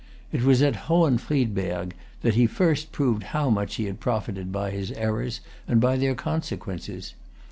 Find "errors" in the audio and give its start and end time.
4.93-5.41